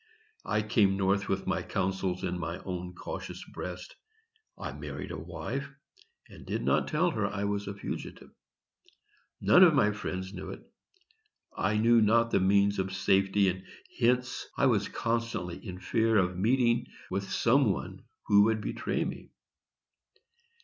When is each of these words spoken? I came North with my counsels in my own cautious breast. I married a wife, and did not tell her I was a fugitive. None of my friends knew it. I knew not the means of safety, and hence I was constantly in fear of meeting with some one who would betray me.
I 0.47 0.63
came 0.63 0.97
North 0.97 1.29
with 1.29 1.45
my 1.45 1.61
counsels 1.61 2.23
in 2.23 2.39
my 2.39 2.57
own 2.63 2.95
cautious 2.95 3.43
breast. 3.53 3.95
I 4.57 4.71
married 4.71 5.11
a 5.11 5.19
wife, 5.19 5.69
and 6.27 6.43
did 6.43 6.63
not 6.63 6.87
tell 6.87 7.11
her 7.11 7.27
I 7.27 7.43
was 7.43 7.67
a 7.67 7.75
fugitive. 7.75 8.31
None 9.41 9.61
of 9.61 9.75
my 9.75 9.91
friends 9.91 10.33
knew 10.33 10.49
it. 10.49 10.63
I 11.55 11.77
knew 11.77 12.01
not 12.01 12.31
the 12.31 12.39
means 12.39 12.79
of 12.79 12.91
safety, 12.95 13.47
and 13.47 13.63
hence 13.99 14.47
I 14.57 14.65
was 14.65 14.87
constantly 14.87 15.57
in 15.63 15.77
fear 15.79 16.17
of 16.17 16.35
meeting 16.35 16.87
with 17.11 17.29
some 17.29 17.71
one 17.71 18.03
who 18.25 18.45
would 18.45 18.59
betray 18.59 19.05
me. 19.05 19.29